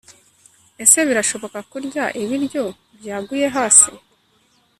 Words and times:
ese 0.83 0.99
birashoboka 1.07 1.59
kurya 1.71 2.05
ibiryo 2.21 2.63
byaguye 2.97 3.45
hasi 3.55 3.91